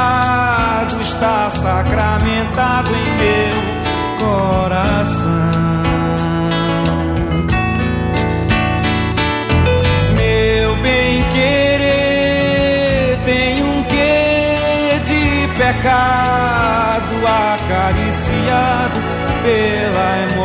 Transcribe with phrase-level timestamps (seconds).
[0.00, 3.60] sagrado está sacramentado em meu
[4.18, 5.30] coração.
[10.16, 19.00] Meu bem querer tem um quê de pecado acariciado
[19.42, 20.39] pela emoção.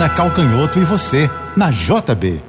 [0.00, 2.40] Adriana Calcanhoto e você, na JB.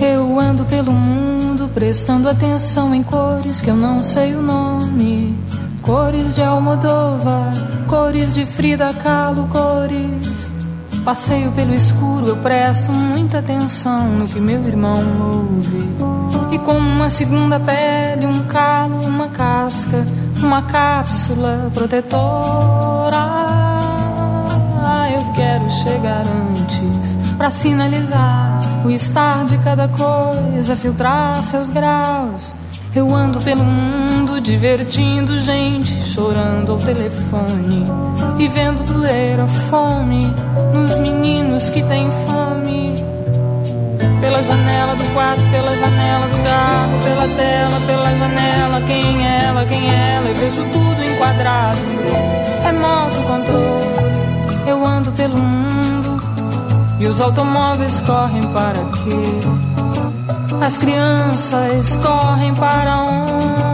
[0.00, 5.38] Eu ando pelo mundo prestando atenção em cores que eu não sei o nome.
[5.82, 7.52] Cores de Almodóvar,
[7.88, 10.50] cores de Frida Kahlo, cores.
[11.04, 16.39] Passeio pelo escuro, eu presto muita atenção no que meu irmão ouve.
[16.52, 20.04] E com uma segunda pele, um calo, uma casca,
[20.42, 23.16] uma cápsula protetora.
[24.82, 32.54] Ah, eu quero chegar antes para sinalizar o estar de cada coisa, filtrar seus graus.
[32.94, 37.84] Eu ando pelo mundo divertindo gente, chorando ao telefone
[38.38, 40.26] e vendo doer a fome
[40.74, 42.59] nos meninos que têm fome.
[44.20, 48.80] Pela janela do quarto, pela janela do carro, pela tela, pela janela.
[48.86, 50.28] Quem é ela, quem é ela?
[50.28, 51.78] Eu vejo tudo enquadrado.
[52.64, 54.66] É moto controle.
[54.66, 56.22] Eu ando pelo mundo
[57.00, 60.64] e os automóveis correm para quê?
[60.64, 63.69] As crianças correm para onde?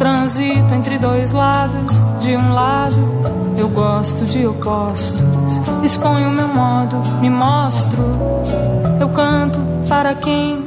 [0.00, 2.00] Transito entre dois lados.
[2.20, 2.96] De um lado,
[3.58, 5.60] eu gosto de opostos.
[5.84, 8.02] Exponho meu modo, me mostro
[9.00, 9.58] eu canto
[9.88, 10.62] para quem?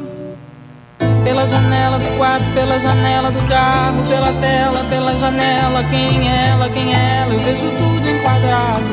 [1.24, 5.83] Pela janela do quarto, pela janela do carro, pela tela, pela janela.
[5.89, 7.33] Quem é ela, quem é ela?
[7.33, 8.83] Eu vejo tudo enquadrado.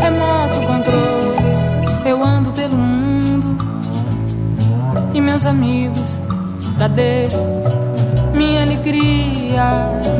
[0.00, 2.08] Remoto controle.
[2.08, 3.58] Eu ando pelo mundo.
[5.14, 6.18] E meus amigos,
[6.78, 7.28] cadê?
[8.42, 9.70] Minha alegria,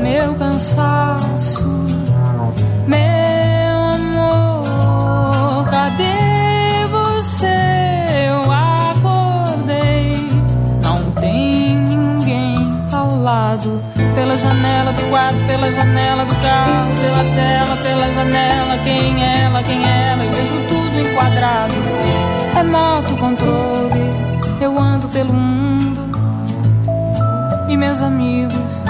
[0.01, 1.65] meu cansaço,
[2.87, 7.63] meu amor, cadê você?
[13.23, 13.81] lado.
[14.15, 18.79] Pela janela do quarto, pela janela do carro, pela tela, pela janela.
[18.85, 20.25] Quem é ela, quem é ela?
[20.25, 21.75] Eu vejo tudo enquadrado.
[22.55, 24.11] Remoto controle,
[24.61, 25.92] eu ando pelo mundo.
[27.83, 28.85] Meus amigos,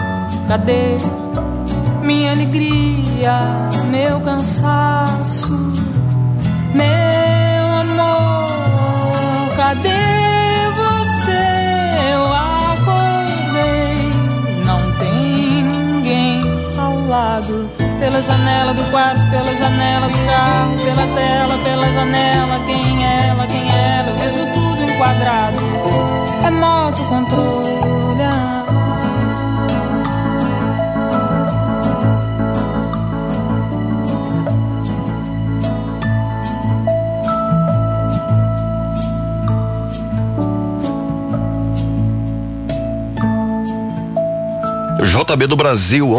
[0.46, 0.98] cadê?
[2.04, 3.40] minha alegria,
[3.90, 5.50] meu cansaço,
[6.74, 9.88] meu amor, cadê
[10.76, 11.42] você?
[12.12, 14.12] Eu acordei,
[14.66, 16.42] não tem ninguém
[16.78, 17.70] ao lado.
[17.98, 23.46] Pela janela do quarto, pela janela do carro, pela tela, pela janela, quem é ela,
[23.46, 25.56] quem é ela, eu vejo tudo enquadrado.
[26.42, 28.61] Remoto controle.
[45.12, 46.10] JB do Brasil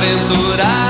[0.00, 0.89] aventurar.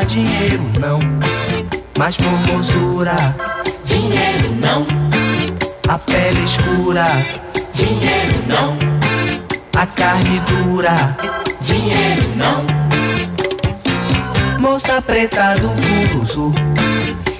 [0.00, 0.98] dinheiro não.
[1.98, 3.36] Mas formosura,
[3.84, 4.86] dinheiro não.
[5.88, 7.06] A pele escura,
[7.74, 8.76] dinheiro não.
[9.78, 11.16] A carne dura,
[11.60, 12.64] dinheiro não.
[14.58, 16.52] Moça preta do Curuzu,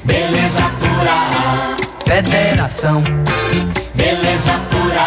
[0.05, 1.77] beleza pura.
[2.05, 3.03] Federação,
[3.95, 5.07] beleza pura.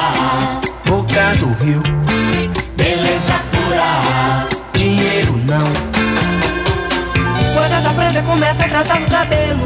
[0.85, 1.83] Boca do Rio,
[2.75, 4.54] beleza pura.
[8.05, 9.65] Preta começa a tratar no cabelo.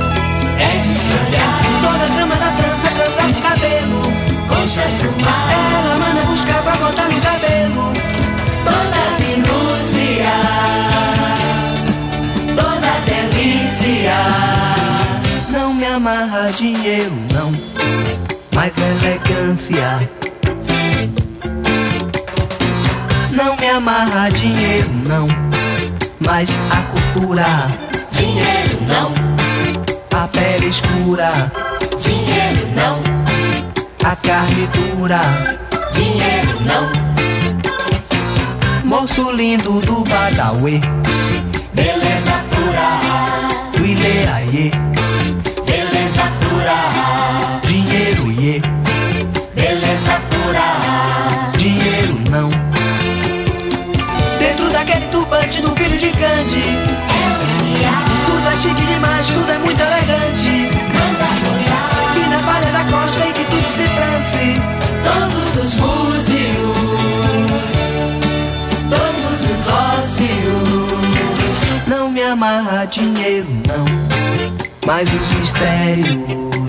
[0.59, 1.59] É de sonhar.
[1.81, 4.01] Toda a trama da trança trança no cabelo.
[4.47, 5.49] Conchas do mar.
[5.51, 7.93] Ela manda buscar pra botar no cabelo.
[8.63, 10.31] Toda minúcia.
[12.55, 14.15] Toda delícia.
[15.49, 17.51] Não me amarra dinheiro não,
[18.55, 20.09] mas elegância.
[23.31, 25.27] Não me amarra dinheiro não,
[26.19, 27.88] mas a cultura.
[28.39, 29.11] Dinheiro não,
[30.17, 31.51] A pele escura,
[31.99, 33.01] dinheiro não,
[34.09, 35.19] a carne dura.
[35.91, 36.89] dinheiro não.
[38.85, 40.79] Moço lindo do Badauê,
[41.73, 42.99] Beleza pura,
[43.77, 44.71] do Ileaie,
[45.65, 48.61] beleza pura, dinheiro iê,
[49.53, 51.57] beleza pura.
[51.57, 52.49] dinheiro não.
[54.39, 56.98] Dentro daquele turbante do filho de Gandhi.
[58.59, 60.69] Chique demais, tudo é muito elegante.
[60.93, 62.13] Manda botar.
[62.13, 64.61] Fina palha da costa e que tudo se transe.
[65.03, 67.63] Todos os búzios.
[68.89, 70.99] Todos os ósseos.
[71.87, 73.85] Não me amarra dinheiro não,
[74.85, 76.68] mas os mistérios.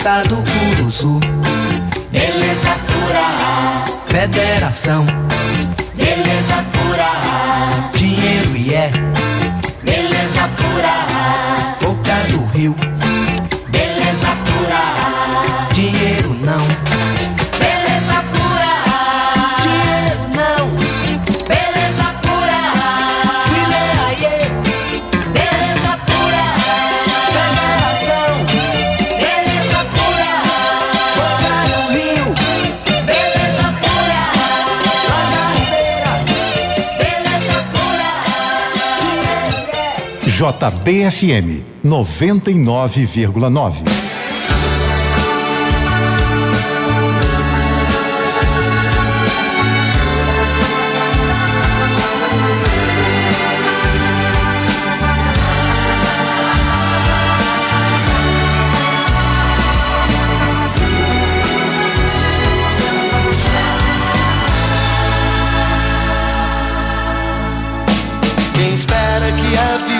[0.00, 0.59] Preta do
[40.50, 43.84] JBFM 99,9.
[68.54, 69.99] Quem espera que a vida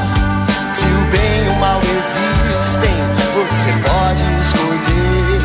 [1.11, 2.95] Bem e o mal existem,
[3.35, 5.41] você pode escolher.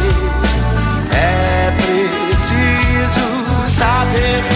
[1.12, 3.26] É preciso
[3.68, 4.55] saber viver.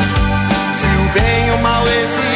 [1.13, 2.30] Bem e o mal existem,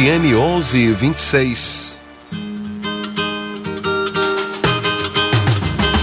[0.00, 1.98] JBFM 1126.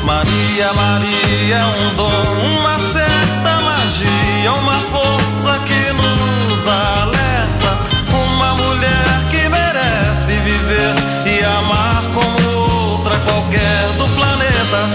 [0.03, 2.11] Maria, Maria é um dom,
[2.59, 7.77] uma certa magia, uma força que nos alerta.
[8.13, 10.93] Uma mulher que merece viver
[11.25, 12.49] e amar como
[12.93, 14.89] outra qualquer do planeta.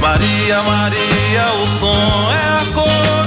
[0.00, 3.19] Maria, Maria, o som é a cor,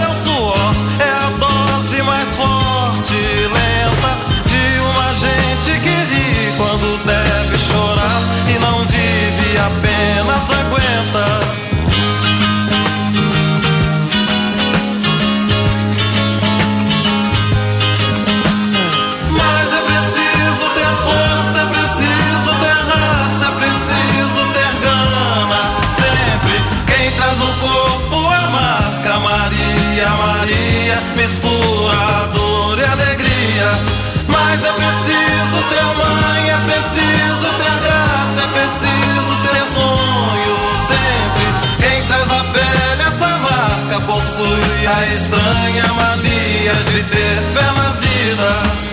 [44.34, 48.93] possui a estranha mania de ter fé na vida.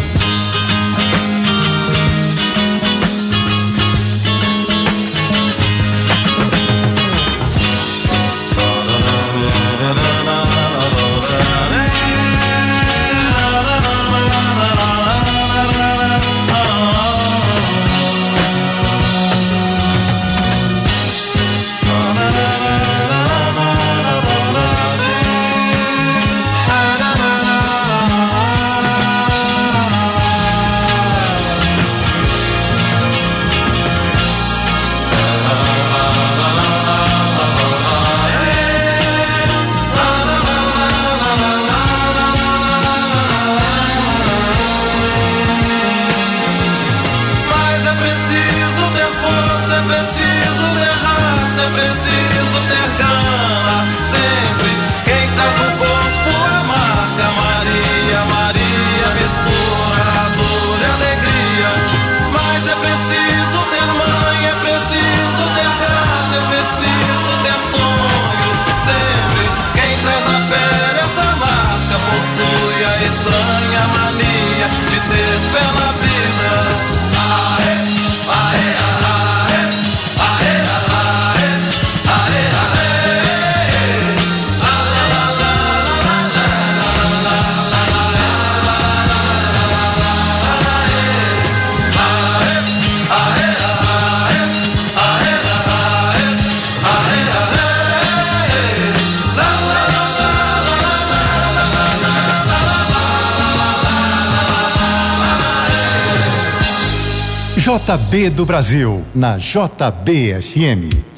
[107.70, 111.10] JB do Brasil, na JBFM.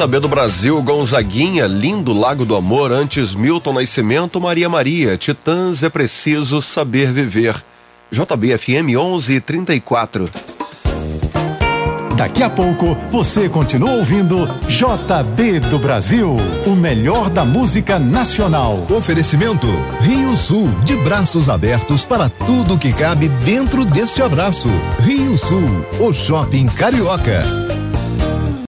[0.00, 5.90] JB do Brasil, Gonzaguinha, lindo Lago do Amor, antes Milton Nascimento, Maria Maria, Titãs, é
[5.90, 7.54] preciso saber viver.
[8.10, 10.30] JB FM 1134.
[12.16, 16.34] Daqui a pouco você continua ouvindo JB do Brasil,
[16.64, 18.86] o melhor da música nacional.
[18.90, 19.66] Oferecimento
[20.00, 24.68] Rio Sul, de braços abertos para tudo que cabe dentro deste abraço.
[25.00, 27.44] Rio Sul, o shopping carioca.